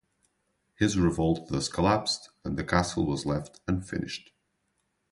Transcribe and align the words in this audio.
His 0.73 0.97
revolt 0.97 1.49
thus 1.49 1.69
collapsed 1.69 2.31
and 2.43 2.57
the 2.57 2.63
castle 2.63 3.05
was 3.05 3.27
left 3.27 3.59
unfinished. 3.67 4.31